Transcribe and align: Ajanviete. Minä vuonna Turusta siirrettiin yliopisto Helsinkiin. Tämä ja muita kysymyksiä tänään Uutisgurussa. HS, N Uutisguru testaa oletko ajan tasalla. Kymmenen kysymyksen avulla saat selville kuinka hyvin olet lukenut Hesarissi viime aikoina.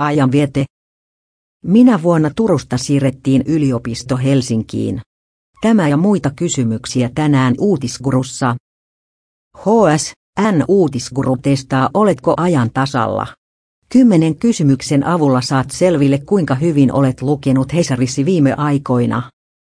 Ajanviete. 0.00 0.64
Minä 1.64 2.02
vuonna 2.02 2.30
Turusta 2.36 2.78
siirrettiin 2.78 3.42
yliopisto 3.46 4.16
Helsinkiin. 4.16 5.00
Tämä 5.62 5.88
ja 5.88 5.96
muita 5.96 6.30
kysymyksiä 6.36 7.10
tänään 7.14 7.54
Uutisgurussa. 7.58 8.56
HS, 9.58 10.12
N 10.40 10.64
Uutisguru 10.68 11.36
testaa 11.36 11.90
oletko 11.94 12.34
ajan 12.36 12.70
tasalla. 12.74 13.26
Kymmenen 13.88 14.36
kysymyksen 14.36 15.06
avulla 15.06 15.40
saat 15.40 15.70
selville 15.70 16.18
kuinka 16.18 16.54
hyvin 16.54 16.92
olet 16.92 17.22
lukenut 17.22 17.72
Hesarissi 17.72 18.24
viime 18.24 18.54
aikoina. 18.56 19.30